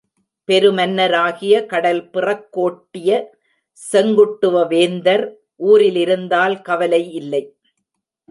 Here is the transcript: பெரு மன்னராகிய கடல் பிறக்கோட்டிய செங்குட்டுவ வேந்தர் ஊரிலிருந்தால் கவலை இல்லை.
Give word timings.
பெரு 0.49 0.69
மன்னராகிய 0.71 1.55
கடல் 1.65 1.99
பிறக்கோட்டிய 2.13 3.09
செங்குட்டுவ 3.81 4.63
வேந்தர் 4.67 5.25
ஊரிலிருந்தால் 5.63 6.55
கவலை 6.61 7.03
இல்லை. 7.11 7.43